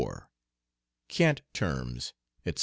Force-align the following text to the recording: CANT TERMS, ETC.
CANT 1.09 1.43
TERMS, 1.53 2.13
ETC. 2.43 2.59